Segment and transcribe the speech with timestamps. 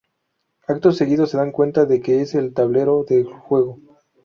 [0.67, 3.77] Acto seguido se dan cuenta de que es el tablero del juego.